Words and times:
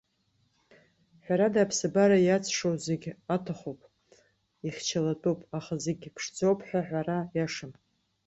Ҳәарада, 1.23 1.59
аԥсабара 1.63 2.17
иацшоу 2.21 2.75
зегьы 2.85 3.11
аҭахуп, 3.35 3.79
ихьчалатәуп, 4.67 5.39
аха 5.57 5.73
зегь 5.83 6.05
ԥшӡоуп 6.15 6.59
ҳәа 6.67 6.79
аҳәара 6.83 7.17
иашам. 7.37 7.71